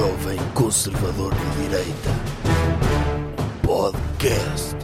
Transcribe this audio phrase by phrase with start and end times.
[0.00, 2.10] jovem conservador de direita.
[3.62, 4.74] Podcast.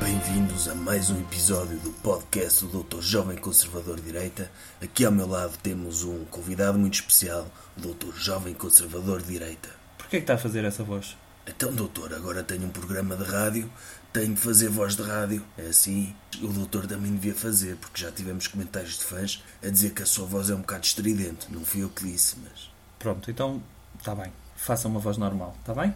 [0.00, 3.00] Bem-vindos a mais um episódio do podcast do Dr.
[3.00, 4.50] Jovem Conservador de Direita.
[4.82, 7.46] Aqui ao meu lado temos um convidado muito especial,
[7.78, 8.12] o Dr.
[8.16, 9.68] Jovem Conservador de Direita.
[9.98, 11.16] Porquê que está a fazer essa voz?
[11.46, 13.70] Então, doutor, agora tenho um programa de rádio,
[14.12, 15.42] tenho de fazer voz de rádio.
[15.56, 19.90] É assim, o doutor também devia fazer, porque já tivemos comentários de fãs a dizer
[19.90, 21.46] que a sua voz é um bocado estridente.
[21.50, 22.70] Não fui eu que disse, mas.
[22.98, 23.62] Pronto, então
[23.98, 24.32] está bem.
[24.56, 25.94] Faça uma voz normal, está bem?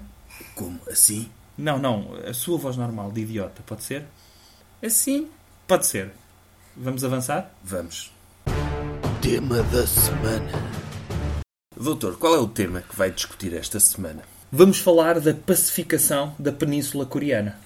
[0.55, 0.81] Como?
[0.91, 1.31] Assim?
[1.57, 4.05] Não, não, a sua voz normal de idiota, pode ser?
[4.83, 5.29] Assim?
[5.67, 6.13] Pode ser.
[6.77, 7.51] Vamos avançar?
[7.63, 8.13] Vamos.
[9.23, 10.53] Tema da semana.
[11.75, 14.23] Doutor, qual é o tema que vai discutir esta semana?
[14.53, 17.59] Vamos falar da pacificação da Península Coreana.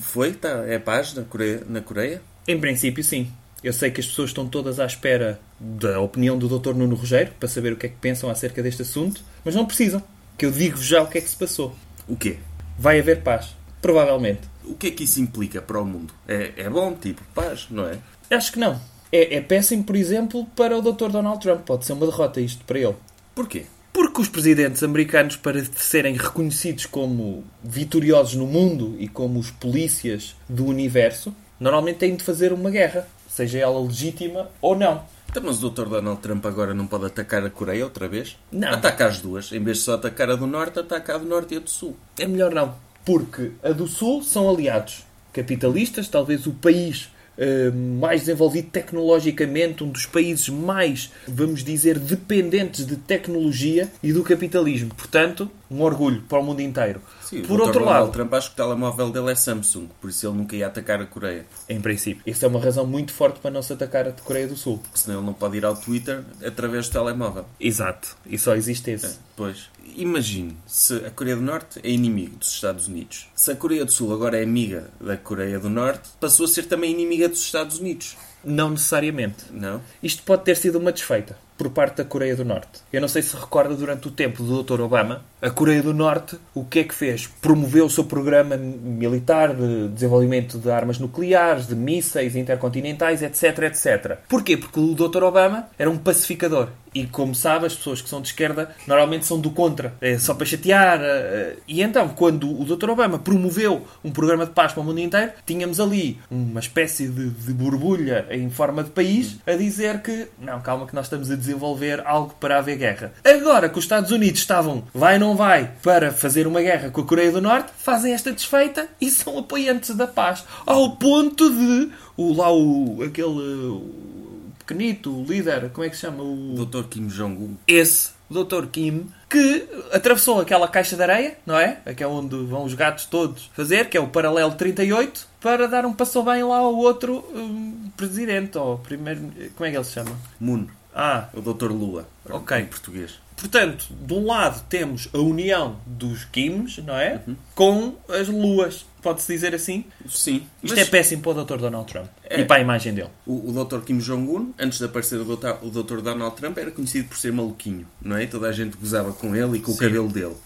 [0.00, 0.32] Foi?
[0.32, 1.62] Tá, é paz na Coreia?
[1.68, 2.22] Na Coreia?
[2.46, 3.30] Em princípio, sim.
[3.62, 6.74] Eu sei que as pessoas estão todas à espera da opinião do Dr.
[6.74, 10.02] Nuno Rogério para saber o que é que pensam acerca deste assunto, mas não precisam,
[10.36, 11.74] que eu digo-vos já o que é que se passou.
[12.06, 12.38] O quê?
[12.78, 13.56] Vai haver paz.
[13.82, 14.42] Provavelmente.
[14.64, 16.12] O que é que isso implica para o mundo?
[16.26, 17.98] É, é bom, tipo, paz, não é?
[18.30, 18.80] Acho que não.
[19.10, 21.08] É, é péssimo, por exemplo, para o Dr.
[21.08, 21.62] Donald Trump.
[21.62, 22.96] Pode ser uma derrota isto para ele.
[23.34, 23.66] Porquê?
[23.98, 30.36] Porque os presidentes americanos, para serem reconhecidos como vitoriosos no mundo e como os polícias
[30.48, 35.02] do universo, normalmente têm de fazer uma guerra, seja ela legítima ou não.
[35.28, 35.88] Então, mas o Dr.
[35.88, 38.38] Donald Trump agora não pode atacar a Coreia outra vez?
[38.52, 38.68] Não.
[38.68, 39.50] Ataca as duas.
[39.50, 41.68] Em vez de só atacar a do Norte, ataca a do Norte e a do
[41.68, 41.96] Sul.
[42.20, 42.76] É melhor não.
[43.04, 49.88] Porque a do Sul são aliados capitalistas, talvez o país eh, mais desenvolvido tecnologicamente, um
[49.88, 54.90] dos países mais, vamos dizer, dependentes de tecnologia e do capitalismo.
[54.96, 57.00] Portanto, um orgulho para o mundo inteiro.
[57.22, 60.26] Sim, Por outro Donald lado, Trump acho que o telemóvel dele é Samsung, por isso
[60.26, 61.46] ele nunca ia atacar a Coreia.
[61.68, 64.56] em princípio, isso é uma razão muito forte para não se atacar a Coreia do
[64.56, 64.80] Sul.
[64.94, 67.44] Senão ele não pode ir ao Twitter através do telemóvel.
[67.60, 68.16] Exato.
[68.26, 69.18] E só existe esse.
[69.36, 69.68] Pois.
[69.96, 73.28] Imagine se a Coreia do Norte é inimigo dos Estados Unidos.
[73.34, 76.64] Se a Coreia do Sul agora é amiga da Coreia do Norte, passou a ser
[76.66, 78.16] também inimiga dos Estados Unidos.
[78.44, 79.44] Não necessariamente.
[79.50, 79.80] Não?
[80.02, 82.80] Isto pode ter sido uma desfeita por parte da Coreia do Norte.
[82.92, 84.80] Eu não sei se recorda durante o tempo do Dr.
[84.80, 87.26] Obama, a Coreia do Norte o que é que fez?
[87.26, 94.18] Promoveu o seu programa militar de desenvolvimento de armas nucleares, de mísseis intercontinentais, etc, etc.
[94.28, 94.56] Porquê?
[94.56, 95.24] Porque o Dr.
[95.24, 96.68] Obama era um pacificador.
[96.94, 99.94] E como sabe, as pessoas que são de esquerda normalmente são do contra.
[100.00, 101.00] É só para chatear.
[101.02, 102.90] eh, E então, quando o Dr.
[102.90, 107.30] Obama promoveu um programa de paz para o mundo inteiro, tínhamos ali uma espécie de,
[107.30, 111.36] de borbulha em forma de país a dizer que, não, calma, que nós estamos a
[111.36, 113.12] desenvolver algo para haver guerra.
[113.24, 117.04] Agora que os Estados Unidos estavam, vai não vai, para fazer uma guerra com a
[117.04, 120.44] Coreia do Norte, fazem esta desfeita e são apoiantes da paz.
[120.66, 124.27] Ao ponto de, o, lá o, aquele, o
[124.72, 126.22] pequenito, o líder, como é que se chama?
[126.22, 126.84] O, Dr.
[126.88, 127.56] Kim Jong-un.
[127.66, 128.66] esse, o Dr.
[128.66, 131.78] Kim, que atravessou aquela caixa de areia, não é?
[131.96, 135.86] Que é onde vão os gatos todos fazer, que é o paralelo 38, para dar
[135.86, 139.20] um passo bem lá ao outro hum, presidente, ou primeiro.
[139.56, 140.10] Como é que ele se chama?
[140.38, 140.66] Moon.
[140.94, 141.70] Ah, O Dr.
[141.70, 142.08] Lula.
[142.28, 142.58] Ok.
[142.58, 143.20] Em português.
[143.36, 147.22] portanto, de um lado temos a união dos Kims, não é?
[147.26, 147.36] Uhum.
[147.54, 149.84] Com as luas, pode-se dizer assim.
[150.08, 150.46] Sim.
[150.62, 151.56] Isto Mas é péssimo para o Dr.
[151.58, 152.40] Donald Trump É.
[152.40, 153.08] e para a imagem dele.
[153.26, 153.80] o, o Dr.
[153.80, 155.56] Kim Jong-un, antes de aparecer o Dr.
[155.62, 156.00] o Dr.
[156.00, 158.26] Donald Trump, era conhecido por ser maluquinho, não é?
[158.26, 159.84] Toda a gente gozava com ele e com o Sim.
[159.84, 159.88] Uhum.
[159.88, 160.36] cabelo dele.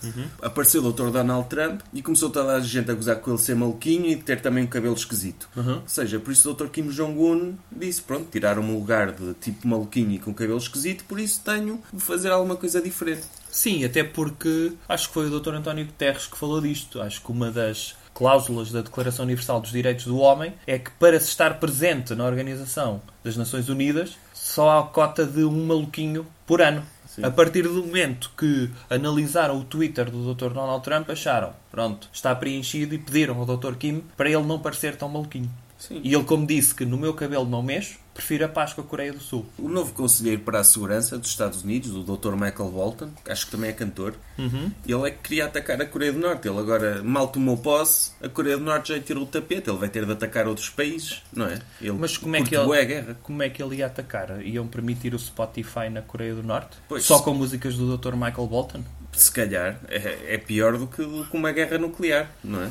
[0.41, 1.11] Apareceu o Dr.
[1.11, 4.41] Donald Trump e começou toda a gente a gozar com ele ser maluquinho e ter
[4.41, 5.49] também um cabelo esquisito.
[5.57, 5.75] Uhum.
[5.77, 6.67] Ou seja, por isso o Dr.
[6.69, 11.19] Kim Jong-un disse: pronto, tiraram-me o lugar de tipo maluquinho e com cabelo esquisito, por
[11.21, 13.23] isso tenho de fazer alguma coisa diferente.
[13.51, 15.55] Sim, até porque acho que foi o Dr.
[15.55, 17.01] António Guterres que falou disto.
[17.03, 21.19] Acho que uma das cláusulas da Declaração Universal dos Direitos do Homem é que para
[21.19, 26.27] se estar presente na Organização das Nações Unidas só há a cota de um maluquinho
[26.47, 26.83] por ano.
[27.07, 27.25] Sim.
[27.25, 30.49] A partir do momento que analisaram o Twitter do Dr.
[30.49, 33.75] Donald Trump, acharam, pronto, está preenchido e pediram ao Dr.
[33.75, 35.51] Kim para ele não parecer tão maluquinho.
[35.79, 36.01] Sim.
[36.03, 38.85] E ele, como disse que no meu cabelo não mexo, prefiro a paz com a
[38.85, 39.47] Coreia do Sul.
[39.59, 42.33] O novo conselheiro para a segurança dos Estados Unidos, o Dr.
[42.33, 46.13] Michael Bolton, que acho que também é cantor, ele é que queria atacar a Coreia
[46.13, 46.49] do Norte.
[46.49, 49.71] Ele agora mal tomou posse, a Coreia do Norte já lhe tirou o tapete.
[49.71, 51.59] Ele vai ter de atacar outros países, não é?
[51.81, 53.17] Ele Mas como é que ele- bué a guerra?
[53.23, 54.45] Como é que ele ia atacar?
[54.45, 56.77] Iam permitir o Spotify na Coreia do Norte?
[56.89, 57.05] Pois.
[57.05, 58.13] Só com músicas do Dr.
[58.15, 58.83] Michael Bolton?
[59.13, 62.71] Se calhar é, é pior do que, do que uma guerra nuclear, não é?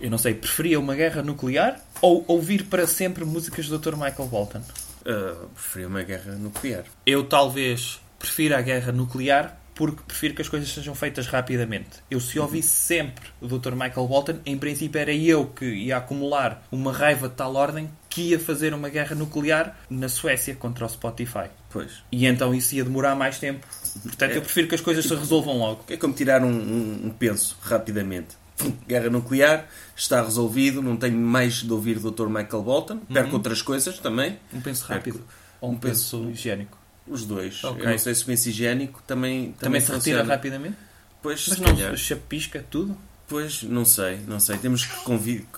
[0.00, 3.94] Eu não sei, preferia uma guerra nuclear ou ouvir para sempre músicas do Dr.
[3.96, 4.62] Michael Bolton?
[5.06, 6.84] Ah, preferia uma guerra nuclear.
[7.06, 11.98] Eu talvez prefira a guerra nuclear porque prefiro que as coisas sejam feitas rapidamente.
[12.08, 13.72] Eu, se ouvisse sempre o Dr.
[13.72, 18.30] Michael Walton, em princípio era eu que ia acumular uma raiva de tal ordem que
[18.30, 21.48] ia fazer uma guerra nuclear na Suécia contra o Spotify.
[21.70, 21.90] Pois.
[22.12, 23.66] E então isso ia demorar mais tempo.
[24.04, 24.36] Portanto, É.
[24.36, 25.84] eu prefiro que as coisas se resolvam logo.
[25.88, 28.36] É como tirar um, um, um penso rapidamente.
[28.86, 29.66] Guerra nuclear,
[29.96, 32.26] está resolvido, não tenho mais de ouvir o Dr.
[32.28, 32.98] Michael Bolton.
[33.12, 34.38] Perco outras coisas também.
[34.52, 35.22] Um penso rápido.
[35.60, 36.78] Ou um Um penso- penso higiênico.
[37.06, 37.62] Os dois.
[37.64, 37.84] Ok.
[37.84, 40.34] Eu não sei se o penso higiênico também, também, Também se retira funciona.
[40.34, 40.76] rapidamente?
[41.22, 41.96] Pois, Mas não, calhar.
[41.96, 42.96] chapisca tudo?
[43.26, 44.58] Pois, não sei, não sei.
[44.58, 44.94] Temos que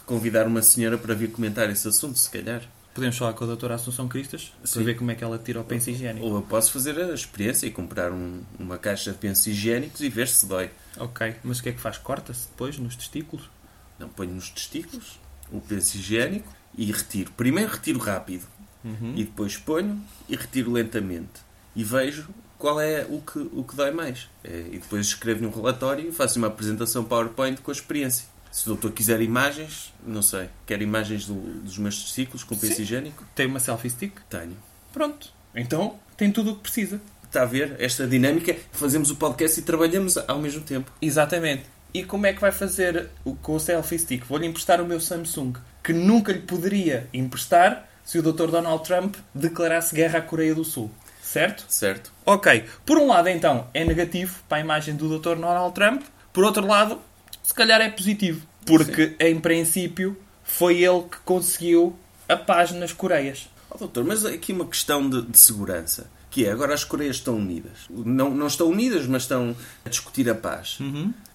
[0.07, 2.63] convidar uma senhora para vir comentar esse assunto, se calhar.
[2.97, 4.83] Podemos falar com a doutora Assunção Cristas para Sim.
[4.83, 6.25] ver como é que ela tira o penso higiênico.
[6.25, 10.09] Ou eu posso fazer a experiência e comprar um- uma caixa de pensos higiênicos e
[10.09, 10.71] ver se dói.
[10.99, 11.99] Ok, mas o que é que faz?
[11.99, 13.51] Corta-se depois nos testículos?
[13.99, 15.21] Não, ponho nos testículos
[15.53, 17.31] o penso higiênico e retiro.
[17.33, 18.47] Primeiro retiro rápido
[18.83, 19.13] Uhum.
[19.15, 21.45] e depois ponho e retiro lentamente.
[21.75, 22.27] E vejo
[22.57, 24.27] qual é o que, o que dói mais.
[24.43, 28.25] É, e depois escrevo um relatório e faço uma apresentação PowerPoint com a experiência.
[28.57, 32.77] Se o doutor quiser imagens, não sei, quer imagens do- dos meus testículos com penso
[32.77, 32.83] Sim.
[32.85, 33.23] higiênico?
[33.35, 34.19] Tem uma selfie stick?
[34.31, 34.57] Tenho.
[34.95, 35.29] Pronto.
[35.55, 36.99] Então tem tudo o que precisa.
[37.23, 38.57] Está a ver esta dinâmica?
[38.73, 40.91] Fazemos o podcast e trabalhamos ao mesmo tempo.
[41.03, 41.65] Exatamente.
[41.93, 44.25] E como é que vai fazer o- com o selfie stick?
[44.25, 45.53] Vou-lhe emprestar o meu Samsung,
[45.85, 48.47] que nunca lhe poderia emprestar se o Dr.
[48.51, 50.91] Donald Trump declarasse guerra à Coreia do Sul.
[51.21, 51.67] Certo?
[51.69, 52.11] Certo?
[52.25, 52.65] Ok.
[52.87, 55.35] Por um lado, então, é negativo para a imagem do Dr.
[55.35, 56.03] Donald Trump.
[56.33, 56.99] Por outro lado,
[57.47, 58.45] se calhar é positivo.
[58.65, 61.97] Porque, em princípio, foi ele que conseguiu
[62.29, 63.49] a paz nas Coreias.
[63.71, 66.11] Oh, doutor, mas aqui uma questão de, de segurança.
[66.29, 67.87] Que é, agora as Coreias estão unidas.
[67.89, 70.79] Não, não estão unidas, mas estão a discutir a paz.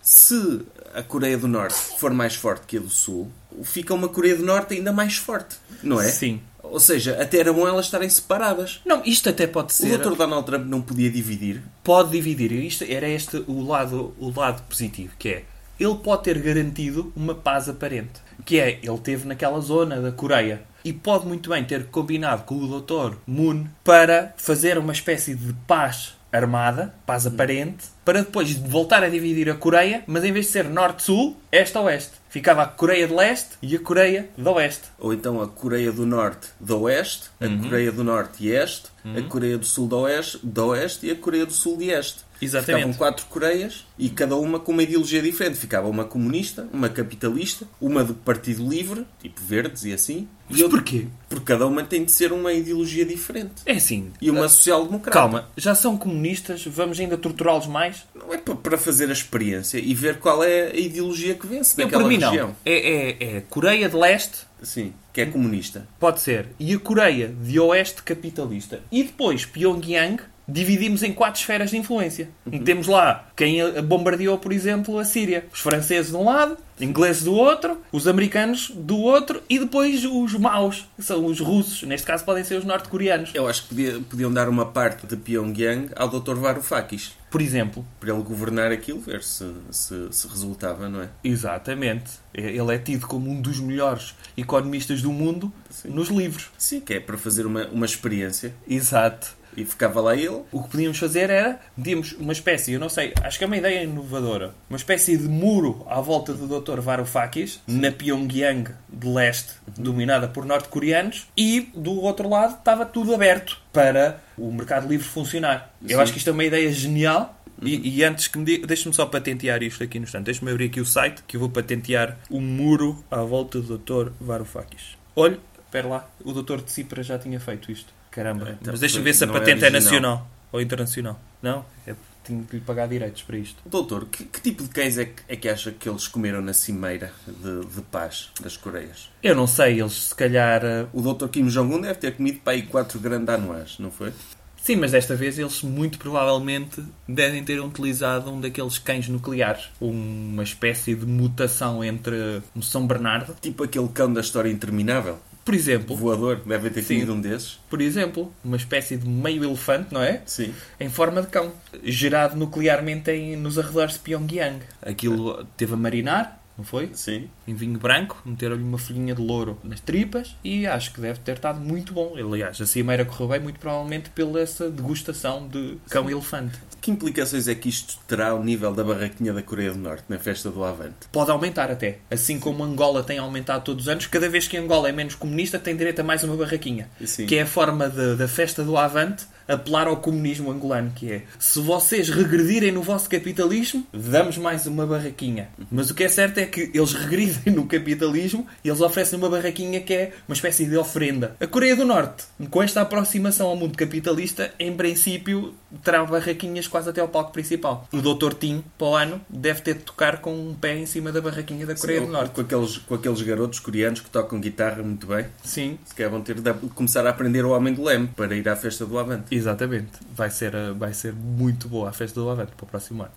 [0.01, 0.61] Se
[0.93, 3.31] a Coreia do Norte for mais forte que a do Sul,
[3.63, 5.55] fica uma Coreia do Norte ainda mais forte.
[5.81, 6.09] Não é?
[6.09, 6.41] Sim.
[6.61, 8.81] Ou seja, até era bom elas estarem separadas.
[8.85, 9.97] Não, isto até pode O ser...
[9.97, 11.63] doutor Donald Trump não podia dividir.
[11.83, 12.51] pode dividir.
[12.51, 15.45] Isto era este o lado, o lado positivo, que é
[15.83, 18.21] ele pode ter garantido uma paz aparente.
[18.45, 22.55] Que é, ele teve naquela zona da Coreia e pode muito bem ter combinado com
[22.55, 23.15] o Dr.
[23.27, 29.49] Moon para fazer uma espécie de paz armada, paz aparente, para depois voltar a dividir
[29.49, 32.13] a Coreia, mas em vez de ser norte-sul, este-oeste.
[32.29, 34.83] Ficava a Coreia de Leste e a Coreia de Oeste.
[34.97, 37.63] Ou então a Coreia do Norte do Oeste, a Uhum.
[37.63, 41.15] Coreia do Norte e Este, a Coreia do Sul do Oeste, do Oeste e a
[41.17, 42.21] Coreia do Sul de Este.
[42.41, 42.81] Exatamente.
[42.83, 45.57] Ficavam quatro Coreias e cada uma com uma ideologia diferente.
[45.57, 50.27] Ficava uma comunista, uma capitalista, uma do Partido Livre, tipo verdes e assim.
[50.49, 51.05] Mas e outra- porquê?
[51.29, 53.61] Porque cada uma tem de ser uma ideologia diferente.
[53.65, 54.11] É assim.
[54.21, 55.17] E uma social-democrata.
[55.17, 58.03] Calma, já são comunistas, vamos ainda torturá-los mais?
[58.13, 61.75] Não é pa- para fazer a experiência e ver qual é a ideologia que vence
[61.87, 62.47] por mim, região.
[62.47, 62.55] não.
[62.65, 65.87] É, é, é Coreia de Leste, Sim, que é comunista.
[65.99, 68.81] pode ser, e a Coreia de Oeste capitalista.
[68.91, 72.29] E depois, Pyongyang, dividimos em quatro esferas de influência.
[72.65, 75.45] Temos lá quem bombardeou, por exemplo, a Síria.
[75.53, 80.33] Os franceses de um lado, ingleses do outro, os americanos do outro, e depois os
[80.33, 81.83] maus, que são os russos.
[81.83, 83.31] Neste caso podem ser os norte-coreanos.
[83.33, 86.35] Eu acho que podia- podiam dar uma parte de Pyongyang ao Dr.
[86.35, 87.13] Varoufakis.
[87.29, 87.85] Por exemplo.
[87.99, 91.09] Para ele governar aquilo, ver se, se, se resultava, não é?
[91.23, 92.11] Exatamente.
[92.33, 95.89] Ele é tido como um dos melhores economistas do mundo Sim.
[95.89, 96.49] nos livros.
[96.57, 98.53] Sim, que é para fazer uma, uma experiência.
[98.67, 99.39] Exato.
[99.55, 100.41] E ficava lá ele.
[100.51, 103.57] O que podíamos fazer era, medíamos uma espécie, eu não sei, acho que é uma
[103.57, 106.79] ideia inovadora, uma espécie de muro à volta do Dr.
[106.79, 113.59] Varoufakis, na Pyongyang de leste, dominada por norte-coreanos, e do outro lado estava tudo aberto
[113.73, 115.73] para o mercado livre funcionar.
[115.81, 116.03] Eu Sim.
[116.03, 117.37] acho que isto é uma ideia genial.
[117.61, 120.25] E, e antes que me diga, deixa-me só patentear isto aqui no instante.
[120.25, 124.11] Deixa-me abrir aqui o site que eu vou patentear o muro à volta do Dr.
[124.19, 124.97] Varoufakis.
[125.15, 126.63] Olha, espera lá, o Dr.
[126.63, 127.93] de Cipra já tinha feito isto.
[128.11, 129.81] Caramba, Então, mas deixa-me ver se a é patente é, original.
[129.81, 131.19] nacional ou internacional.
[131.41, 131.65] Não?
[131.87, 133.61] É, tenho que lhe pagar direitos para isto.
[133.65, 136.53] Doutor, que, que tipo de cães é que, é que acha que eles comeram na
[136.53, 139.09] cimeira de, de paz das Coreias?
[139.23, 140.63] Eu não sei, eles se calhar.
[140.63, 141.27] eh, O Dr.
[141.29, 144.13] Kim Jong-un deve ter comido para aí quatro grandes não foi?
[144.61, 149.69] Sim, mas desta vez eles muito provavelmente devem ter utilizado um daqueles cães nucleares.
[149.79, 153.35] Uma espécie de mutação entre um São Bernardo.
[153.41, 155.17] Tipo aquele cão da história interminável.
[155.43, 156.95] Por exemplo, Voador, deve ter Sim.
[156.95, 157.59] comido um desses.
[157.69, 160.21] por exemplo, uma espécie de meio elefante, não é?
[160.25, 160.53] Sim.
[160.79, 161.51] Em forma de cão,
[161.83, 164.59] gerado nuclearmente em, nos arredores de Pyongyang.
[164.81, 166.91] Aquilo teve a marinar, não foi?
[166.93, 167.27] Sim.
[167.47, 171.33] Em vinho branco, meteram-lhe uma folhinha de louro nas tripas e acho que deve ter
[171.37, 172.13] estado muito bom.
[172.15, 176.59] Aliás, a cimeira correu bem, muito provavelmente pela essa degustação de cão-elefante.
[176.81, 180.17] Que implicações é que isto terá ao nível da barraquinha da Coreia do Norte na
[180.17, 180.95] festa do Avante?
[181.11, 181.99] Pode aumentar até.
[182.09, 185.59] Assim como Angola tem aumentado todos os anos, cada vez que Angola é menos comunista,
[185.59, 186.89] tem direito a mais uma barraquinha.
[187.05, 187.27] Sim.
[187.27, 191.23] Que é a forma de- da festa do Avante apelar ao comunismo angolano, que é
[191.39, 195.49] se vocês regredirem no vosso capitalismo, damos mais uma barraquinha.
[195.71, 199.29] Mas o que é certo é que eles regridem no capitalismo e eles oferecem uma
[199.29, 201.35] barraquinha que é uma espécie de oferenda.
[201.39, 206.89] A Coreia do Norte, com esta aproximação ao mundo capitalista, em princípio terá barraquinhas quase
[206.89, 207.87] até ao palco principal.
[207.91, 208.33] O Dr.
[208.33, 211.65] Tim, para o ano, deve ter de tocar com um pé em cima da barraquinha
[211.65, 212.31] da Coreia Sim, do Norte.
[212.31, 215.25] Com aqueles, com aqueles garotos coreanos que tocam guitarra muito bem.
[215.43, 218.47] Sim, Se calhar vão ter de começar a aprender o Homem do Leme para ir
[218.47, 219.33] à festa do Avante.
[219.41, 219.91] Exatamente.
[220.15, 223.11] Vai ser, eh, vai ser muito boa a festa do Avante para o próximo ano.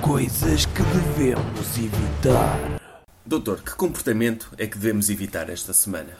[0.00, 2.80] Coisas que devemos evitar.
[3.24, 6.10] Doutor, que comportamento é que devemos evitar esta semana?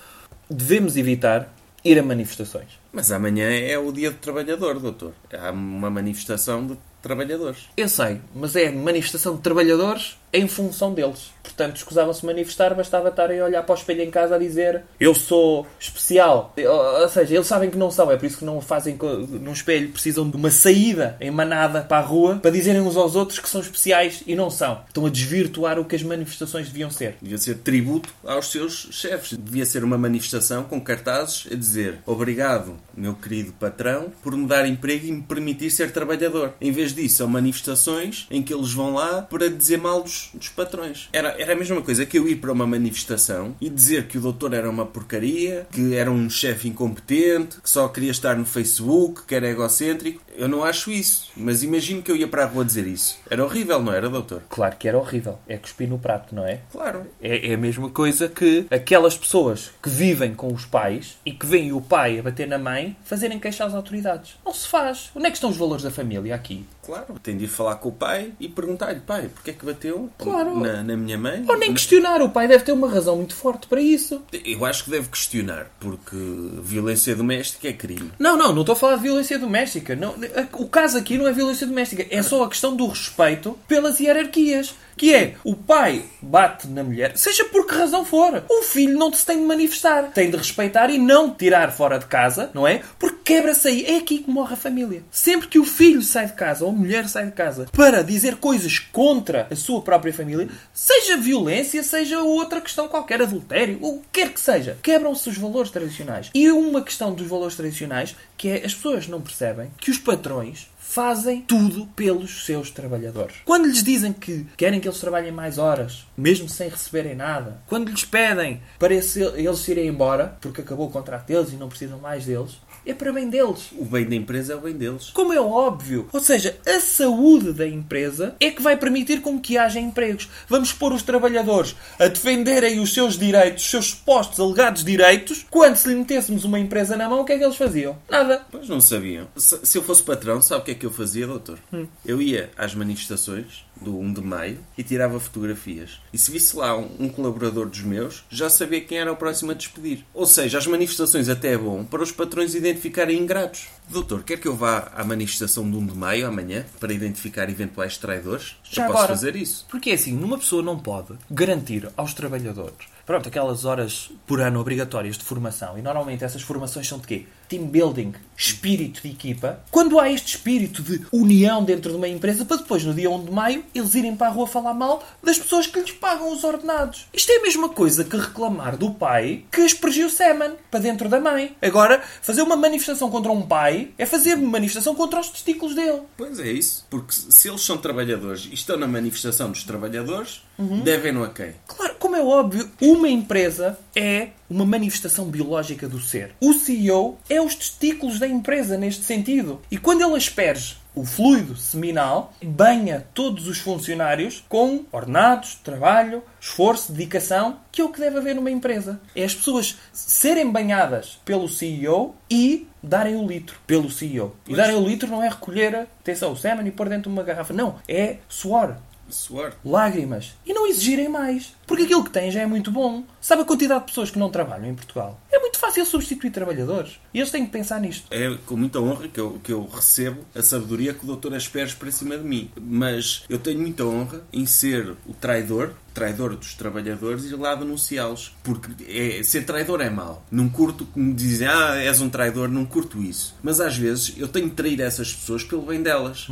[0.49, 1.53] Devemos evitar
[1.85, 2.79] ir a manifestações.
[2.93, 5.13] Mas amanhã é o dia do trabalhador, doutor.
[5.33, 7.69] Há uma manifestação de trabalhadores.
[7.77, 11.33] Eu sei, mas é manifestação de trabalhadores em função deles.
[11.43, 15.15] Portanto, escusavam-se manifestar, bastava estarem a olhar para o espelho em casa a dizer eu
[15.15, 16.55] sou especial.
[16.57, 19.53] Ou seja, eles sabem que não são, é por isso que não o fazem num
[19.53, 19.91] espelho.
[19.91, 23.49] Precisam de uma saída em manada para a rua para dizerem uns aos outros que
[23.49, 24.83] são especiais e não são.
[24.87, 27.17] Estão a desvirtuar o que as manifestações deviam ser.
[27.21, 29.37] Devia ser tributo aos seus chefes.
[29.39, 34.67] Devia ser uma manifestação com cartazes a dizer obrigado, meu querido patrão, por me dar
[34.67, 36.55] emprego e me permitir ser trabalhador.
[36.61, 40.49] Em vez disso, são manifestações em que eles vão lá para dizer mal dos, dos
[40.49, 41.09] patrões.
[41.13, 44.21] Era, era a mesma coisa que eu ir para uma manifestação e dizer que o
[44.21, 49.23] doutor era uma porcaria, que era um chefe incompetente, que só queria estar no Facebook,
[49.27, 50.21] que era egocêntrico.
[50.41, 53.19] Eu não acho isso, mas imagino que eu ia para a rua dizer isso.
[53.29, 54.43] Era horrível, não era, doutor?
[54.49, 55.39] Claro que era horrível.
[55.47, 56.61] É cuspir no prato, não é?
[56.73, 57.07] Claro.
[57.21, 61.45] É, é a mesma coisa que aquelas pessoas que vivem com os pais e que
[61.45, 64.37] veem o pai a bater na mãe fazerem queixa às autoridades.
[64.43, 65.11] Não se faz.
[65.15, 66.65] Onde é que estão os valores da família aqui?
[66.83, 70.09] Claro, tem de ir falar com o pai e perguntar-lhe, pai, porquê é que bateu
[70.19, 70.59] Claro.
[70.59, 71.45] na, na minha mãe?
[71.47, 72.23] Ou nem questionar.
[72.23, 74.23] O pai deve ter uma razão muito forte para isso.
[74.45, 76.17] Eu acho que deve questionar, porque
[76.63, 78.11] violência doméstica é crime.
[78.19, 79.95] Não, não, não estou a falar de violência doméstica.
[79.95, 80.15] Não,
[80.55, 82.07] o caso aqui não é violência doméstica.
[82.11, 84.75] É só a questão do respeito pelas hierarquias.
[84.97, 88.45] Que é, o pai bate na mulher, seja por que razão for.
[88.49, 90.11] O filho não se tem de manifestar.
[90.13, 92.83] Tem de respeitar e não tirar fora de casa, não é?
[92.99, 93.85] Porque quebra-se aí.
[93.85, 95.03] É aqui que morre a família.
[95.11, 98.37] Sempre que o filho sai de casa ou a mulher sai de casa para dizer
[98.37, 104.21] coisas contra a sua própria família, seja violência, seja outra questão qualquer, adultério, o que
[104.21, 106.31] quer que seja, quebram-se os valores tradicionais.
[106.35, 110.70] E uma questão dos valores tradicionais que é as pessoas não percebem que os patrões
[110.91, 113.37] fazem tudo pelos seus trabalhadores.
[113.45, 117.91] Quando lhes dizem que querem que eles trabalhem mais horas, mesmo sem receberem nada, quando
[117.91, 122.27] lhes pedem para eles irem embora, porque acabou o contrato deles e não precisam mais
[122.27, 123.71] deles, é para bem deles.
[123.73, 125.11] O bem da empresa é o bem deles.
[125.11, 126.09] Como é óbvio.
[126.13, 130.29] Ou seja, a saúde da empresa é que vai permitir com que haja empregos.
[130.49, 135.77] Vamos pôr os trabalhadores a defenderem os seus direitos, os seus supostos alegados direitos, quando
[135.77, 137.99] se lhe metêssemos uma empresa na mão, o que é que eles faziam?
[138.09, 138.43] Nada.
[138.51, 139.29] Pois não sabiam.
[139.37, 141.59] Se, se eu fosse patrão, sabe o que é que eu fazia, doutor?
[142.05, 146.01] Eu ia às manifestações do 1 de maio e tirava fotografias.
[146.13, 149.51] E se visse lá um, um colaborador dos meus, já sabia quem era o próximo
[149.51, 150.05] a despedir.
[150.15, 153.69] Ou seja, as manifestações até é bom para os patrões identificarem ingratos.
[153.89, 157.97] Doutor, quer que eu vá à manifestação do 1 de maio amanhã para identificar eventuais
[157.97, 158.57] traidores?
[158.63, 159.15] Já eu posso agora.
[159.15, 159.67] fazer isso.
[159.69, 164.61] Porque é assim, uma pessoa não pode garantir aos trabalhadores, pronto, aquelas horas por ano
[164.61, 167.27] obrigatórias de formação, e normalmente essas formações são de quê?
[167.51, 169.59] Team building, espírito de equipa.
[169.73, 173.25] Quando há este espírito de união dentro de uma empresa, para depois, no dia 1
[173.25, 176.45] de maio, eles irem para a rua falar mal das pessoas que lhes pagam os
[176.45, 177.09] ordenados.
[177.13, 181.19] Isto é a mesma coisa que reclamar do pai que aspergiu semen para dentro da
[181.19, 181.57] mãe.
[181.61, 186.03] Agora, fazer uma manifestação contra um pai é fazer uma manifestação contra os testículos dele.
[186.17, 186.87] Pois é isso.
[186.89, 190.43] Porque se eles são trabalhadores e estão na manifestação dos trabalhadores,
[190.85, 191.55] devem-no a quem?
[191.67, 196.35] Claro, como é óbvio, uma empresa é uma manifestação biológica do ser.
[196.41, 199.63] O CEO é os testículos da empresa neste sentido.
[199.71, 206.93] E quando ele asperge o fluido seminal, banha todos os funcionários com ordenados, trabalho, esforço,
[206.93, 209.01] dedicação, que é o que deve haver numa empresa.
[209.15, 214.35] É as pessoas serem banhadas pelo CEO e darem o litro pelo CEO.
[214.45, 214.57] E Pois.
[214.57, 217.55] darem o litro não é recolher, atenção, o semen e pôr dentro de uma garrafa.
[217.55, 218.77] Não, é suor
[219.09, 219.53] Suor.
[219.65, 221.55] lágrimas e não exigirem mais.
[221.71, 223.05] Porque aquilo que têm já é muito bom.
[223.21, 225.21] Sabe a quantidade de pessoas que não trabalham em Portugal?
[225.31, 226.99] É muito fácil substituir trabalhadores.
[227.15, 228.13] E eles têm que pensar nisto.
[228.13, 231.73] É com muita honra que eu, que eu recebo a sabedoria que o doutor Asperes
[231.73, 232.51] para cima de mim.
[232.61, 238.35] Mas eu tenho muita honra em ser o traidor, traidor dos trabalhadores e lá denunciá-los.
[238.43, 240.27] Porque é, ser traidor é mau.
[240.29, 243.37] Não curto que me dizem, ah, és um traidor, não curto isso.
[243.45, 246.27] Mas às vezes eu tenho de trair essas pessoas pelo bem delas.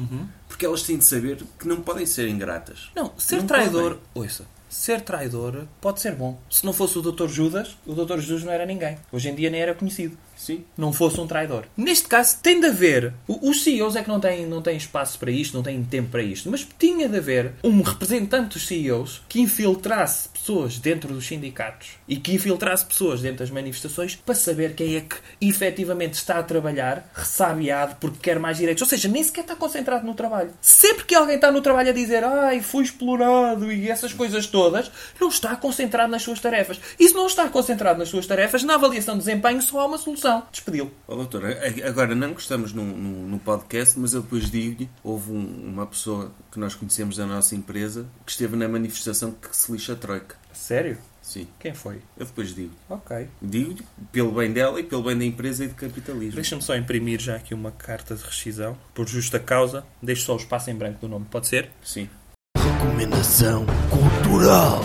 [0.48, 2.90] Porque elas têm de saber que não podem ser ingratas.
[2.96, 3.98] Não, ser Não traidor.
[4.12, 6.38] Ouça, ser traidor pode ser bom.
[6.50, 7.26] Se não fosse o Dr.
[7.26, 8.18] Judas, o Dr.
[8.18, 8.98] Judas não era ninguém.
[9.10, 10.16] Hoje em dia nem era conhecido.
[10.38, 10.64] Sim.
[10.76, 11.64] Não fosse um traidor.
[11.76, 13.12] Neste caso, tem de haver.
[13.26, 16.22] Os CEOs é que não têm, não têm espaço para isto, não têm tempo para
[16.22, 16.48] isto.
[16.48, 22.16] Mas tinha de haver um representante dos CEOs que infiltrasse pessoas dentro dos sindicatos e
[22.16, 27.10] que infiltrasse pessoas dentro das manifestações para saber quem é que efetivamente está a trabalhar
[27.12, 28.82] ressabiado porque quer mais direitos.
[28.82, 30.50] Ou seja, nem sequer está concentrado no trabalho.
[30.60, 34.88] Sempre que alguém está no trabalho a dizer ai, fui explorado e essas coisas todas,
[35.20, 36.80] não está concentrado nas suas tarefas.
[36.98, 39.98] E se não está concentrado nas suas tarefas, na avaliação de desempenho só há uma
[39.98, 40.27] solução.
[40.52, 40.90] Despedi-lo.
[41.06, 44.88] Ó doutor, a- agora não que estamos no, no, no podcast, mas eu depois digo-lhe,
[45.02, 49.54] houve um- uma pessoa que nós conhecemos da nossa empresa que esteve na manifestação que
[49.56, 50.36] se lixa a troika.
[50.52, 50.98] Sério?
[51.22, 51.96] Sim, Quem foi?
[52.16, 52.72] eu depois digo.
[52.88, 53.28] Ok.
[53.42, 56.36] Digo-lhe pelo bem dela e pelo bem da empresa e do capitalismo.
[56.36, 58.78] Deixa-me só imprimir já aqui uma carta de rescisão.
[58.94, 59.84] Por justa causa.
[60.02, 61.26] Deixo só o espaço em branco do nome.
[61.30, 61.68] Pode ser?
[61.84, 62.08] Sim.
[62.56, 64.80] Recomendação cultural.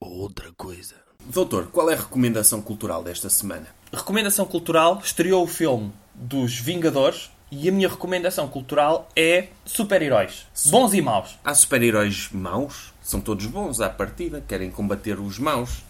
[0.00, 0.94] Outra coisa.
[1.26, 3.66] Doutor, qual é a recomendação cultural desta semana?
[3.94, 5.00] Recomendação cultural.
[5.02, 7.30] Estreou o filme dos Vingadores.
[7.50, 10.46] E a minha recomendação cultural é super-heróis.
[10.66, 11.38] Bons e maus.
[11.44, 12.92] Há super-heróis maus?
[13.00, 15.84] São todos bons à partida, querem combater os maus.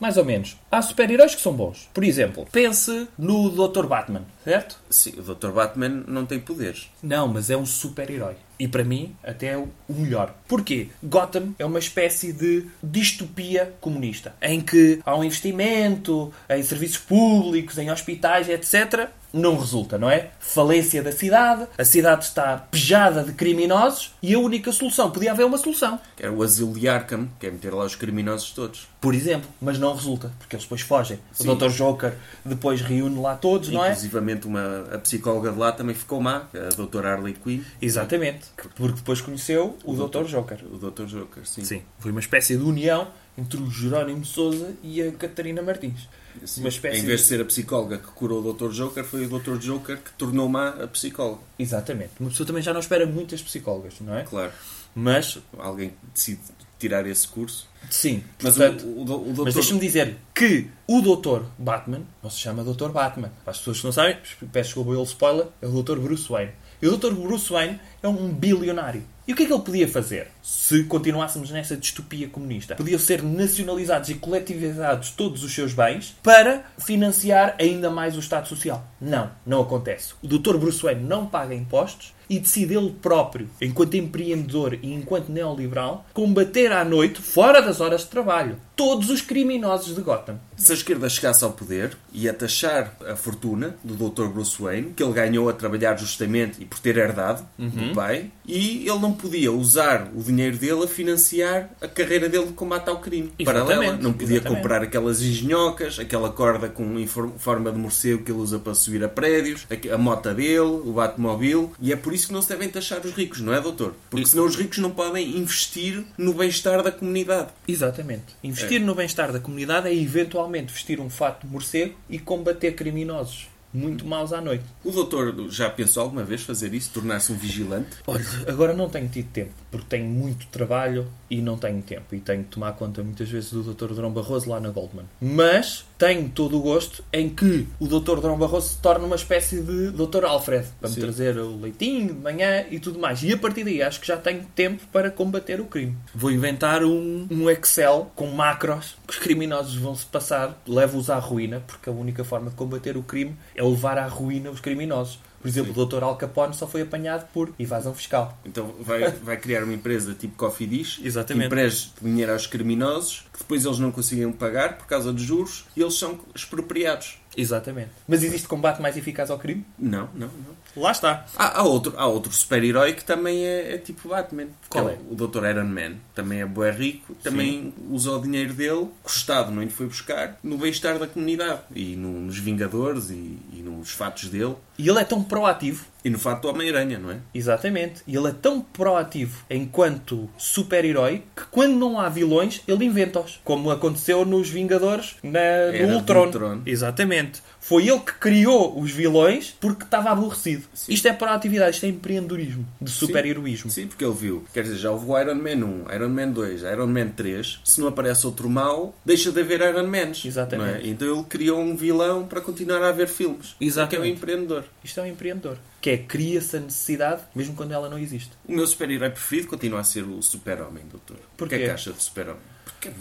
[0.00, 0.56] Mais ou menos.
[0.70, 1.88] Há super-heróis que são bons.
[1.92, 3.86] Por exemplo, pense no Dr.
[3.86, 4.78] Batman, certo?
[4.88, 5.50] Sim, o Dr.
[5.50, 6.90] Batman não tem poderes.
[7.02, 8.36] Não, mas é um super-herói.
[8.60, 10.34] E para mim, até é o melhor.
[10.46, 10.88] Porquê?
[11.02, 17.78] Gotham é uma espécie de distopia comunista, em que há um investimento em serviços públicos,
[17.78, 19.08] em hospitais, etc.
[19.32, 20.30] Não resulta, não é?
[20.40, 25.46] Falência da cidade, a cidade está pejada de criminosos e a única solução, podia haver
[25.46, 25.98] uma solução.
[26.16, 28.88] Que era o asilo de Arkham, que é meter lá os criminosos todos.
[29.00, 29.29] Por exemplo,
[29.60, 31.18] mas não resulta, porque eles depois fogem.
[31.32, 31.48] Sim.
[31.48, 31.68] O Dr.
[31.68, 33.88] Joker depois reúne lá todos, não é?
[33.90, 37.62] Inclusivamente uma, a psicóloga de lá também ficou má, a doutora Harley Quinn.
[37.80, 38.46] Exatamente.
[38.76, 40.24] Porque depois conheceu o, Dr.
[40.24, 40.58] Joker.
[40.72, 41.04] O Dr.
[41.04, 41.64] Joker, sim.
[41.64, 43.08] Sim, foi uma espécie de união
[43.38, 46.08] entre o Jerónimo Souza e a Catarina Martins.
[46.44, 46.60] Sim.
[46.60, 48.70] Uma espécie Em vez de- de ser a psicóloga que curou o Dr.
[48.70, 49.56] Joker, foi o Dr.
[49.58, 51.40] Joker que tornou má a psicóloga.
[51.58, 52.10] Exatamente.
[52.20, 54.22] Uma pessoa também já não espera muitas psicólogas, não é?
[54.24, 54.52] Claro.
[54.94, 56.40] Mas, Alguém decide
[56.80, 57.68] tirar esse curso.
[57.88, 58.24] sim.
[58.42, 59.44] Mas portanto, o, o, o Dr.
[59.44, 61.44] Mas deixa-me dizer que o Dr.
[61.58, 62.90] Batman não se chama Dr.
[62.90, 63.30] Batman.
[63.44, 64.16] Para as pessoas que não sabem,
[64.52, 65.98] peço desculpa pelo spoiler, é o Dr.
[65.98, 66.52] Bruce Wayne.
[66.82, 67.12] E o Dr.
[67.12, 69.02] Bruce Wayne é um bilionário.
[69.28, 72.74] E o que é que ele podia fazer se continuássemos nessa distopia comunista?
[72.74, 78.48] Podiam ser nacionalizados e coletivizados todos os seus bens para financiar ainda mais o Estado
[78.48, 78.86] Social.
[79.00, 80.14] Não, não acontece.
[80.22, 80.56] O Dr.
[80.56, 86.70] Bruce Wayne não paga impostos e decide ele próprio, enquanto empreendedor e enquanto neoliberal, combater
[86.70, 90.38] à noite, fora das horas de trabalho, todos os criminosos de Gotham.
[90.56, 94.28] Se a esquerda chegasse ao poder, ia taxar a fortuna do Dr.
[94.28, 98.88] Bruce Wayne, que ele ganhou a trabalhar justamente e por ter herdado do pai, e
[98.88, 103.00] ele não podia usar o dinheiro dele a financiar a carreira dele de combate ao
[103.00, 103.32] crime.
[103.44, 104.62] Paralela, não podia exatamente.
[104.62, 107.06] comprar aquelas engenhocas, aquela corda com
[107.38, 111.70] forma de morcego que ele usa para subir a prédios, a, mota dele, o Batmobile,
[111.80, 113.94] e é por isso que não se devem taxar os ricos, não é, doutor?
[114.08, 117.48] Porque senão os ricos não podem investir no bem-estar da comunidade.
[117.66, 118.24] Exatamente.
[118.42, 123.48] Investir no bem-estar da comunidade é eventualmente vestir um fato de morcego e combater criminosos
[123.72, 124.64] muito maus à noite.
[124.84, 126.90] O doutor já pensou alguma vez fazer isso?
[126.92, 127.90] Tornar-se um vigilante?
[128.06, 132.14] Olha, agora não tenho tido tempo, porque tenho muito trabalho e não tenho tempo.
[132.14, 133.94] E tenho que tomar conta muitas vezes do Dr.
[133.94, 135.06] Drão Barroso lá na Goldman.
[135.20, 138.20] Mas tenho todo o gosto em que o Dr.
[138.20, 140.24] Drão Barroso se torne uma espécie de Dr.
[140.24, 141.00] Alfred, para me Sim.
[141.02, 143.22] trazer o leitinho de manhã e tudo mais.
[143.22, 145.96] E a partir daí acho que já tenho tempo para combater o crime.
[146.14, 151.18] Vou inventar um, um Excel com macros que os criminosos vão se passar, levo-os à
[151.18, 155.18] ruína, porque a única forma de combater o crime é levar à ruína os criminosos.
[155.40, 156.02] Por exemplo, o Dr.
[156.02, 158.38] Al Capone só foi apanhado por evasão fiscal.
[158.44, 161.42] Então vai, vai criar uma empresa tipo Coffee Dish Exatamente.
[161.42, 165.64] que empreste dinheiro aos criminosos que depois eles não conseguem pagar por causa dos juros
[165.76, 167.18] e eles são expropriados.
[167.36, 167.90] Exatamente.
[168.08, 169.64] Mas existe combate mais eficaz ao crime?
[169.78, 170.60] Não, não, não.
[170.76, 171.24] Lá está.
[171.36, 174.46] Há, há outro, há outro super-herói que também é, é tipo Batman.
[174.68, 174.92] Qual é?
[174.92, 174.98] é?
[175.10, 175.44] O Dr.
[175.46, 175.94] Iron Man.
[176.14, 177.14] Também é bué rico.
[177.22, 181.06] Também usa o dinheiro dele, que o Estado não lhe foi buscar, no bem-estar da
[181.06, 181.60] comunidade.
[181.74, 184.54] E no- nos Vingadores e, e nos fatos dele.
[184.78, 185.84] E ele é tão proativo.
[186.02, 187.18] E no fato do Homem-Aranha, não é?
[187.34, 188.02] Exatamente.
[188.06, 193.40] E ele é tão proativo enquanto super-herói que quando não há vilões, ele inventa-os.
[193.44, 196.24] Como aconteceu nos Vingadores na, no do Ultron.
[196.26, 196.62] Ultron.
[196.64, 197.42] Exatamente.
[197.60, 200.64] Foi ele que criou os vilões porque estava aborrecido.
[200.88, 203.70] Isto é proatividade, isto é empreendedorismo, de super-heroísmo.
[203.70, 204.44] Sim, porque ele viu.
[204.52, 207.60] Quer dizer, já houve o Iron Man 1, Iron Man 2, Iron Man 3.
[207.64, 210.24] Se não aparece outro mal, deixa de haver Iron Mans.
[210.24, 210.86] Exatamente.
[210.86, 210.90] é?
[210.90, 213.54] Então ele criou um vilão para continuar a haver filmes.
[213.60, 213.90] Exatamente.
[213.90, 214.64] Que é um empreendedor.
[214.82, 215.58] Isto é um empreendedor.
[215.80, 218.30] Que é, cria-se a necessidade, mesmo quando ela não existe.
[218.46, 221.16] O meu super-herói preferido continua a ser o Super-Homem, doutor.
[221.36, 221.54] Porquê?
[221.54, 222.42] O que é que acha do Super-Homem?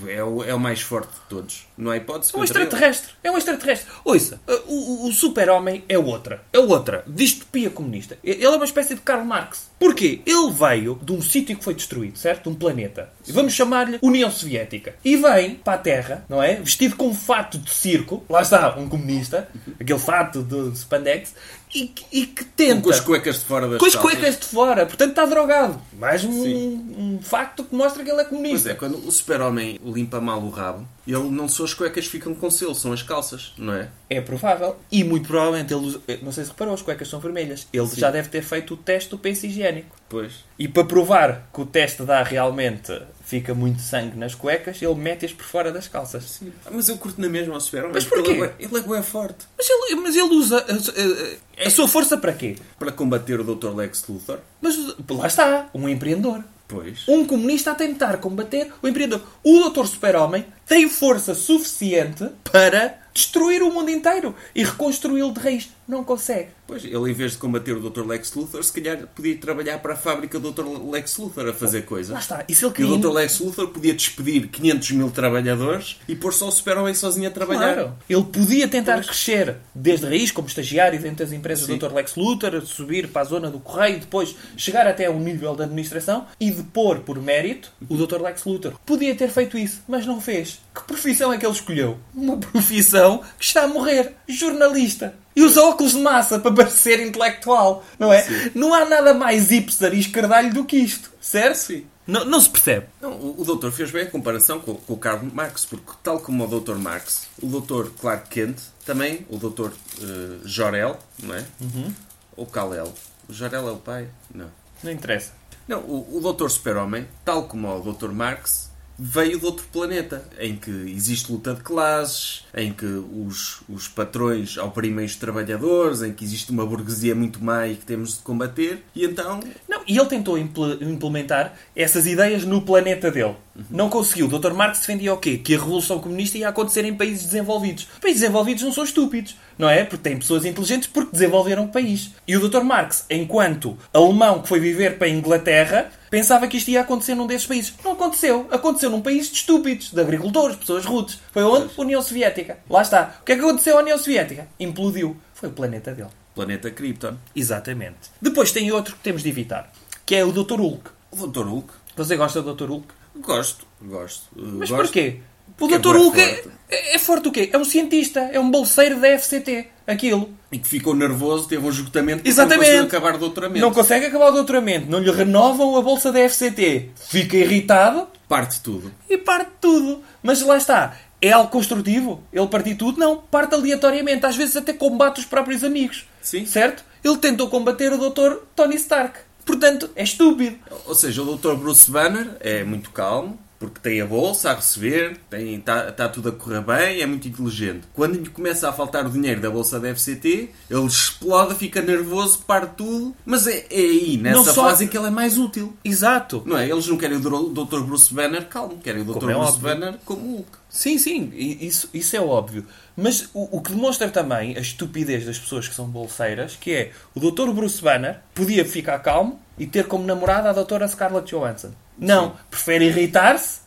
[0.07, 1.67] É o, é o mais forte de todos.
[1.77, 2.63] Não há hipótese É um contra ele.
[2.65, 3.11] extraterrestre.
[3.23, 3.91] É um extraterrestre.
[4.03, 4.73] Ouça, o,
[5.05, 6.41] o- o super-homem é outra.
[6.51, 7.03] É outra.
[7.07, 8.17] Distopia comunista.
[8.23, 9.69] Ele é uma espécie de Karl Marx.
[9.79, 10.21] Porquê?
[10.25, 12.43] Ele veio de um sítio que foi destruído, certo?
[12.43, 13.09] De um planeta.
[13.25, 14.95] E vamos chamar-lhe União Soviética.
[15.05, 16.55] E vem para a Terra, não é?
[16.55, 18.23] Vestido com um fato de circo.
[18.29, 19.47] Lá está, um comunista.
[19.79, 21.33] Aquele fato de spandex.
[21.73, 22.81] E, que- e que tenta...
[22.81, 24.11] Com as cuecas de fora das Com as calças.
[24.11, 24.85] cuecas de fora.
[24.87, 25.79] Portanto, está drogado.
[25.99, 28.71] Mais um, um facto que mostra que ele é Pois comunista.
[28.71, 32.33] é, quando o super-homem limpa mal o rabo, ele não são as cuecas que ficam
[32.35, 33.89] com selo, são as calças, não é?
[34.09, 34.75] É provável.
[34.91, 37.67] E muito provavelmente ele usa- Não sei se reparou, as cuecas são vermelhas.
[37.71, 37.99] Ele Sim.
[37.99, 39.95] já deve ter feito o teste do penso higiênico.
[40.09, 40.43] Pois.
[40.57, 45.31] E para provar que o teste dá realmente fica muito sangue nas cuecas, ele mete-as
[45.31, 46.41] por fora das calças.
[46.65, 47.93] Ah, Mas eu curto na mesma ao super-homem.
[47.93, 48.31] Mas porquê?
[48.31, 49.45] Ele é, ele é bué forte.
[49.57, 52.55] Mas ele, mas ele usa a, a- a sua força para quê?
[52.79, 53.75] Para combater o Dr.
[53.75, 54.39] Lex Luthor.
[54.61, 54.75] Mas
[55.09, 56.43] lá está, um empreendedor.
[56.69, 57.07] Pois.
[57.07, 59.27] Um comunista a tentar combater o empreendedor.
[59.43, 65.69] O Doutor Super-Homem tem força suficiente para destruir o mundo inteiro e reconstruí-lo de raiz.
[65.89, 66.49] Não consegue.
[66.67, 68.05] Pois, ele em vez de combater o Dr.
[68.05, 70.63] Lex Luthor, se calhar podia trabalhar para a fábrica do Dr.
[70.91, 72.13] Lex Luthor a fazer coisas.
[72.13, 72.45] Lá está.
[72.47, 72.91] E se ele E queria...
[72.93, 73.09] o Dr.
[73.11, 77.73] Lex Luthor podia despedir 500 mil trabalhadores e pôr só o super-homem sozinho a trabalhar.
[77.73, 77.93] Claro.
[78.07, 79.07] Ele podia tentar Pois.
[79.07, 81.75] crescer desde raiz, como estagiário dentro das empresas Sim.
[81.77, 81.95] do Dr.
[81.95, 86.27] Lex Luthor, subir para a zona do correio, depois chegar até um nível de administração
[86.39, 88.21] e depor por mérito o Dr.
[88.21, 88.73] Lex Luthor.
[88.85, 90.59] Podia ter feito isso, mas não fez.
[90.75, 91.97] Que profissão é que ele escolheu?
[92.13, 94.13] Uma profissão que está a morrer.
[94.27, 95.15] Jornalista.
[95.35, 98.51] E usa óculos de massa para parecer intelectual, não é?
[98.53, 101.55] Não há nada mais hipster e escardalho do que isto, certo?
[101.55, 101.85] Sim.
[102.09, 102.87] Não, não se percebe.
[102.99, 106.19] Não, o, o doutor fez bem a comparação com, com o Karl Marx, porque tal
[106.19, 111.45] como o doutor Marx, o doutor Clark Kent, também o doutor eh, Jor-El, não é?
[111.61, 111.93] Uhum.
[112.35, 112.91] Ou Kal-El.
[113.27, 114.07] O Jor-El é o pai?
[114.33, 114.49] Não.
[114.83, 115.33] Não interessa.
[115.67, 118.68] Não, o, o doutor Super-Homem, tal como o doutor Marx,
[118.99, 124.57] veio de outro planeta, em que existe luta de classes, em que os, os patrões
[124.57, 128.83] oprimem os trabalhadores, em que existe uma burguesia muito má e que temos de combater,
[128.93, 129.39] e então
[129.89, 133.35] e ele tentou imple- implementar essas ideias no planeta dele.
[133.69, 134.27] Não conseguiu.
[134.27, 134.53] O Dr.
[134.53, 135.37] Marx defendia o quê?
[135.37, 137.87] Que a Revolução Comunista ia acontecer em países desenvolvidos.
[138.01, 139.83] Países desenvolvidos não são estúpidos, não é?
[139.83, 142.11] Porque têm pessoas inteligentes porque desenvolveram o país.
[142.27, 142.61] E o Dr.
[142.63, 147.27] Marx, enquanto alemão que foi viver para a Inglaterra, pensava que isto ia acontecer num
[147.27, 147.73] desses países.
[147.83, 148.47] Não aconteceu.
[148.51, 151.19] Aconteceu num país de estúpidos, de agricultores, pessoas rudes.
[151.33, 151.69] Foi onde?
[151.77, 152.59] União Soviética.
[152.69, 153.15] Lá está.
[153.21, 154.47] O que é que aconteceu à União Soviética?
[154.59, 155.17] Implodiu.
[155.33, 156.09] Foi o planeta dele.
[156.35, 157.15] planeta Krypton.
[157.35, 157.97] Exatamente.
[158.21, 159.69] Depois tem outro que temos de evitar,
[160.09, 160.59] que é o Dr.
[160.59, 160.89] Hulk.
[161.11, 162.65] O doutor Hulk, Você gosta do Dr.
[162.67, 162.87] Hulk?
[163.21, 164.23] gosto, gosto.
[164.35, 164.81] Mas gosto.
[164.85, 165.19] porquê?
[165.49, 165.89] O Porque é Dr.
[165.89, 166.49] bué Hulk é, forte.
[166.67, 167.49] é, é forte o quê?
[167.53, 169.67] É um cientista, é um bolseiro da FCT.
[169.85, 170.33] Aquilo.
[170.51, 172.57] E que ficou nervoso, teve um esgotamento porque Exatamente.
[172.57, 173.61] não conseguiu acabar o doutoramento.
[173.61, 174.89] Não consegue acabar o doutoramento.
[174.89, 176.89] Não lhe renovam a bolsa da FCT.
[176.95, 178.91] Fica irritado Parte tudo.
[179.07, 180.01] e parte tudo.
[180.23, 180.97] Mas lá está.
[181.21, 182.23] É algo construtivo?
[182.33, 182.99] Ele partir tudo?
[182.99, 183.17] Não.
[183.17, 184.25] Parte aleatoriamente.
[184.25, 186.07] Às vezes até combate os próprios amigos.
[186.19, 186.47] Sim.
[186.47, 186.83] Certo?
[187.03, 188.37] Ele tentou combater o Dr.
[188.55, 189.19] Tony Stark.
[189.49, 190.57] Portanto, é estúpido.
[190.85, 191.53] Ou seja, o Dr.
[191.55, 196.31] Bruce Banner é muito calmo, porque tem a bolsa a receber, está tá tudo a
[196.31, 197.81] correr bem, é muito inteligente.
[197.93, 202.39] Quando lhe começa a faltar o dinheiro da bolsa da FCT, ele explode, fica nervoso,
[202.47, 203.13] parte tudo.
[203.25, 205.75] Mas é, é aí, nessa só- fase, que ele é mais útil.
[205.83, 206.41] Exato.
[206.45, 206.69] Não é?
[206.69, 207.79] Eles não querem o Dr.
[207.81, 209.13] Bruce Banner calmo, querem o Dr.
[209.19, 209.61] Como é Bruce óbvio.
[209.63, 210.49] Banner como Hulk.
[210.69, 212.63] Sim, sim, isso, isso é óbvio.
[213.01, 216.91] Mas o, o que demonstra também a estupidez das pessoas que são bolseiras, que é
[217.15, 217.51] o Dr.
[217.51, 220.87] Bruce Banner podia ficar calmo e ter como namorada a Dra.
[220.87, 221.71] Scarlett Johansson.
[221.97, 223.61] Não, prefere irritar-se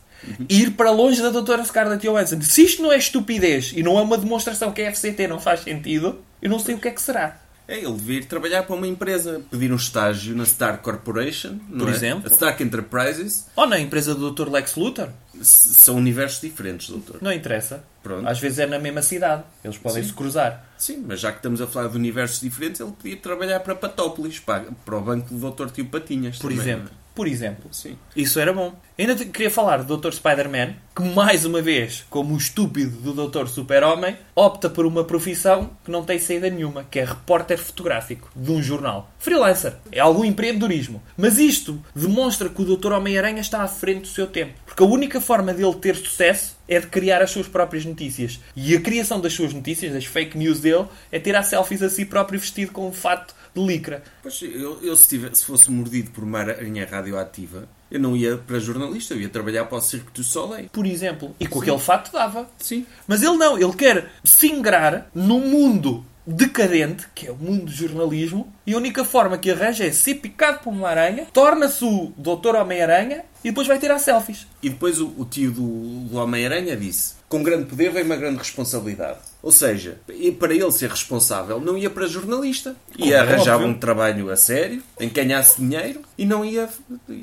[0.47, 1.63] e ir para longe da Dra.
[1.65, 2.41] Scarlett Johansson.
[2.41, 5.61] Se isto não é estupidez e não é uma demonstração que a FCT não faz
[5.61, 7.42] sentido, eu não sei o que é que será.
[7.67, 11.87] É, ele devia ir trabalhar para uma empresa, pedir um estágio na Stark Corporation, Por
[11.87, 11.91] é?
[11.91, 12.23] exemplo.
[12.29, 13.47] A Stark Enterprises.
[13.55, 14.49] Ou na empresa do Dr.
[14.49, 17.19] Lex Luthor, S- São universos diferentes, doutor.
[17.21, 17.83] não interessa.
[18.03, 18.27] Pronto.
[18.27, 19.43] Às vezes é na mesma cidade.
[19.63, 20.65] Eles podem se cruzar.
[20.77, 24.39] Sim, mas já que estamos a falar de universos diferentes, ele podia trabalhar para Patópolis,
[24.39, 25.69] para, para o banco do Dr.
[25.71, 26.37] Tio Patinhas.
[26.37, 26.91] Por também, exemplo.
[27.15, 27.69] Por exemplo.
[27.71, 27.97] Sim.
[28.15, 28.73] Isso era bom.
[28.97, 30.11] Ainda queria falar do Dr.
[30.11, 33.47] Spider-Man, que mais uma vez, como o estúpido do Dr.
[33.47, 38.51] Super-Homem, opta por uma profissão que não tem saída nenhuma, que é repórter fotográfico de
[38.51, 39.11] um jornal.
[39.17, 39.75] Freelancer.
[39.91, 41.01] É algum empreendedorismo.
[41.17, 42.93] Mas isto demonstra que o Dr.
[42.93, 44.53] Homem-Aranha está à frente do seu tempo.
[44.65, 48.39] Porque a única forma dele ter sucesso é de criar as suas próprias notícias.
[48.55, 52.05] E a criação das suas notícias, das fake news dele, é tirar selfies a si
[52.05, 54.03] próprio vestido com um fato de licra.
[54.21, 58.37] Pois, eu, eu se, tivesse, se fosse mordido por uma aranha radioativa, eu não ia
[58.37, 60.69] para jornalista, eu ia trabalhar para o Circo do Soleil.
[60.71, 61.35] Por exemplo.
[61.39, 62.49] E com aquele fato dava.
[62.57, 62.85] Sim.
[63.07, 67.71] Mas ele não, ele quer se ingrar num mundo decadente, que é o mundo do
[67.71, 72.13] jornalismo, e a única forma que arranja é ser picado por uma aranha, torna-se o
[72.17, 74.47] Doutor Homem-Aranha e depois vai tirar selfies.
[74.61, 78.37] E depois o, o tio do, do Homem-Aranha disse: Com grande poder vem uma grande
[78.37, 79.17] responsabilidade.
[79.41, 79.97] Ou seja,
[80.37, 82.75] para ele ser responsável, não ia para jornalista.
[82.95, 83.69] Ia é arranjar óbvio.
[83.69, 86.69] um trabalho a sério, em que ganhasse dinheiro, e não ia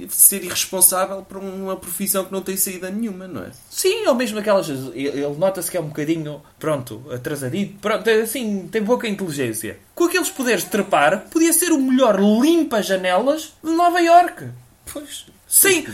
[0.09, 3.53] ser irresponsável para uma profissão que não tem saída nenhuma, não é?
[3.70, 4.68] Sim, ou mesmo aquelas.
[4.68, 9.79] Ele nota-se que é um bocadinho, pronto, atrasadito, pronto, assim, tem pouca inteligência.
[9.94, 14.49] Com aqueles poderes de trepar, podia ser o melhor limpa-janelas de Nova York.
[14.92, 15.27] Pois.
[15.46, 15.87] Sim.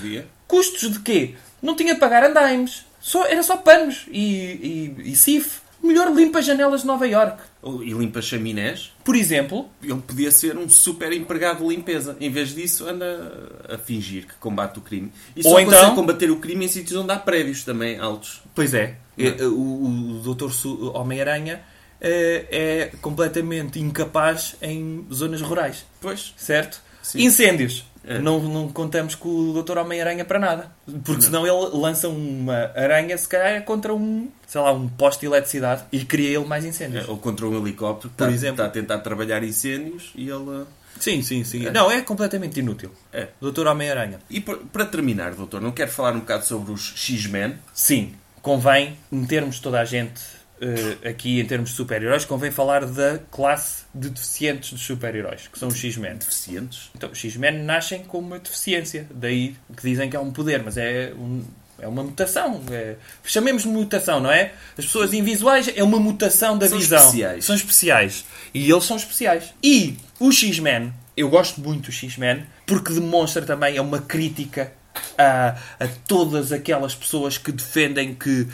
[0.49, 1.35] Custos de quê?
[1.61, 2.86] Não tinha de pagar andaimes.
[3.07, 5.61] Só, era só panos e, e, e CIF.
[5.81, 7.41] Melhor limpa-janelas de Nova York.
[7.63, 8.93] Ou- E limpa chaminés.
[9.05, 12.17] Por exemplo, Ele podia ser um super empregado de limpeza.
[12.21, 15.13] Em vez disso, anda a fingir que combate o crime.
[15.37, 18.43] E só Ou então- combater o crime em sítios onde há prédios também altos.
[18.55, 18.97] Pois é.
[19.17, 20.51] É, O, o Dr.
[20.51, 21.61] Su- Homem-Aranha
[22.01, 25.85] é, é completamente incapaz em zonas rurais.
[26.01, 26.35] Pois.
[26.37, 26.83] Certo?
[27.03, 27.23] Sim.
[27.23, 27.85] Incêndios.
[28.07, 28.19] É.
[28.21, 29.79] Não, não contamos com o Dr.
[29.79, 30.71] Homem-Aranha para nada.
[31.05, 35.27] Porque senão ele lança uma aranha, se calhar, contra um, sei lá, um poste de
[35.27, 37.09] eletricidade e cria ele mais incêndios.
[37.09, 38.55] Ou contra um helicóptero que Por está, exemplo.
[38.63, 40.65] está a tentar trabalhar incêndios e ele...
[41.01, 41.69] Sim, sim, sim.
[41.71, 42.91] Não, é completamente inútil.
[43.13, 43.29] É.
[43.41, 43.67] Dr.
[43.67, 44.19] Homem-Aranha.
[44.31, 47.55] E para- para terminar, doutor, não quero falar um bocado sobre os X-Men?
[47.75, 50.23] Sim, convém metermos toda a gente
[50.61, 55.59] eh, aqui em termos de super-heróis, convém falar da classe de deficientes dos super-heróis, que
[55.59, 56.17] são os X-Men.
[56.17, 56.91] Deficientes?
[56.95, 60.77] Então, os X-Men nascem com uma deficiência, daí que dizem que é um poder, mas
[60.77, 61.45] é, um-
[61.79, 62.63] é uma mutação.
[62.71, 64.53] É, chamemos de mutação, não é?
[64.79, 66.99] As pessoas invisuais é uma mutação da São visão.
[66.99, 67.45] especiais.
[67.45, 68.25] São especiais.
[68.55, 69.53] E eles são especiais.
[69.63, 74.73] E o X-Men, eu gosto muito do X-Men, porque demonstra também, é uma crítica
[75.19, 78.47] a, a todas aquelas pessoas que defendem que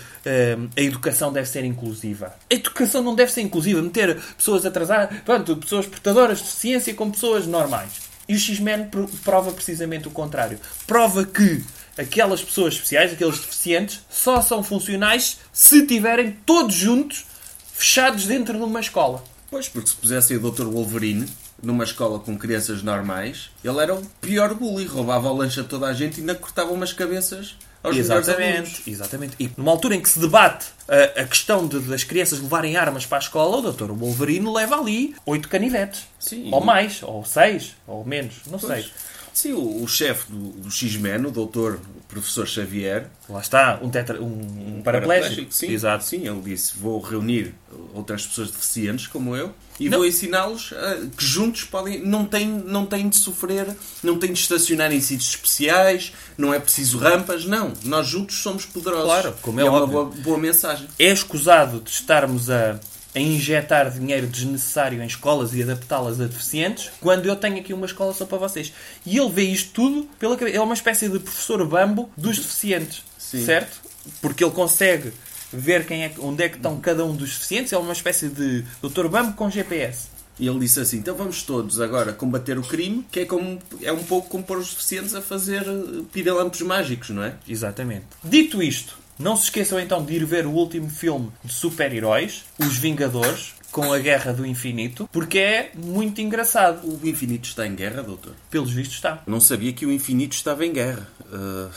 [0.57, 2.35] hum, a educação deve ser inclusiva.
[2.51, 3.81] A educação não deve ser inclusiva.
[3.83, 8.11] Meter pessoas atrasadas, pronto, pessoas portadoras de deficiência com pessoas normais.
[8.29, 10.59] E o X-Men pro- prova precisamente o contrário.
[10.87, 11.63] Prova que
[11.99, 17.25] aquelas pessoas especiais, aqueles deficientes, só são funcionais se estiverem todos juntos,
[17.75, 19.23] fechados dentro de uma escola.
[19.51, 20.65] Pois, porque se pusessem o Dr.
[20.65, 21.27] Wolverine
[21.63, 25.87] numa escola com crianças normais, ele era o pior bully, roubava o lanche a toda
[25.87, 27.97] a gente e ainda cortava umas cabeças aos.
[27.97, 29.35] Exatamente, exatamente.
[29.39, 33.07] E numa altura em que se debate a, a questão de- das crianças levarem armas
[33.07, 33.93] para a escola, o Dr.
[33.93, 36.05] Wolverine leva ali oito canivetes.
[36.19, 36.49] Sim.
[36.53, 38.85] Ou mais, ou seis, ou menos, não Pois.
[38.85, 38.93] sei.
[39.35, 44.21] Sim, o, o chefe do, do X-Men, o doutor professor Xavier, Lá está, um, tetra,
[44.21, 45.53] um, um paraplégico.
[45.53, 46.05] sim, Exato.
[46.05, 47.55] sim, ele disse: Vou reunir
[47.95, 49.99] outras pessoas deficientes como eu e Não.
[49.99, 54.39] vou ensiná-los a- que juntos podem, não têm, não têm de sofrer, não têm de
[54.39, 57.73] estacionar em sítios especiais, não é preciso rampas, não.
[57.85, 59.07] Nós juntos somos poderosos.
[59.07, 60.87] Claro, como E é uma boa, boa mensagem.
[60.99, 62.79] É escusado de estarmos a,
[63.15, 67.87] a injetar dinheiro desnecessário em escolas e adaptá-las a deficientes, quando eu tenho aqui uma
[67.87, 68.73] escola só para vocês.
[69.05, 70.57] E ele vê isto tudo pela cabeça.
[70.57, 73.05] É uma espécie de professor bambo dos deficientes.
[73.19, 73.45] Sim.
[73.45, 73.81] Certo?
[74.21, 75.13] Porque ele consegue
[75.53, 77.73] ver quem é, onde é que estão cada um dos deficientes.
[77.73, 79.09] É uma espécie de Dr.
[79.09, 80.13] Bambo com GPS.
[80.39, 83.93] E ele disse assim: então vamos todos agora combater o crime, que é, como, é
[83.93, 87.35] um pouco como pôr os deficientes a fazer eh, pirilampos mágicos, não é?
[87.47, 88.07] Exatamente.
[88.25, 92.77] Dito isto, não se esqueçam então de ir ver o último filme de super-heróis, Os
[92.77, 96.87] Vingadores, com a Guerra do Infinito, porque é muito engraçado.
[96.87, 98.35] O infinito está em guerra, doutor?
[98.51, 99.23] Pelos vistos está.
[99.27, 101.09] Não sabia que o infinito estava em guerra.
[101.23, 101.71] Uh,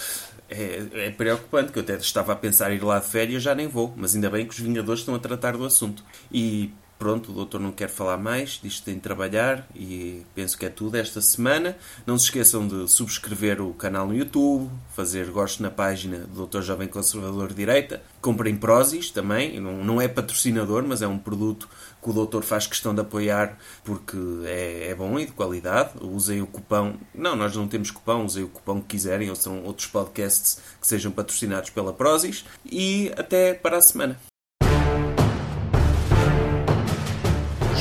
[0.49, 3.55] é, é preocupante, que eu até estava a pensar em ir lá de férias, já
[3.55, 3.93] nem vou.
[3.95, 6.03] Mas ainda bem que os Vingadores estão a tratar do assunto.
[6.31, 10.57] E pronto, o doutor não quer falar mais, diz que tem de trabalhar e penso
[10.57, 11.77] que é tudo esta semana.
[12.05, 16.61] Não se esqueçam de subscrever o canal no YouTube, fazer gosto na página do Doutor
[16.61, 18.01] Jovem Conservador de Direita.
[18.21, 21.69] Comprem Prozis também, não, não é patrocinador, mas é um produto
[22.01, 25.91] que o doutor faz questão de apoiar porque é, é bom e de qualidade.
[26.01, 26.95] Usem o cupão.
[27.13, 30.87] Não, nós não temos cupão, usem o cupão que quiserem, ou são outros podcasts que
[30.87, 32.45] sejam patrocinados pela Prozis.
[32.65, 34.19] E até para a semana.